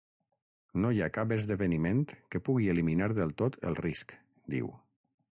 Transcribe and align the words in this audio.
“No 0.83 0.89
hi 0.95 1.01
ha 1.05 1.09
cap 1.17 1.33
esdeveniment 1.35 2.01
que 2.35 2.41
pugui 2.47 2.71
eliminar 2.73 3.09
del 3.19 3.35
tot 3.43 3.59
el 3.73 3.77
risc”, 3.81 4.15
diu. 4.55 4.73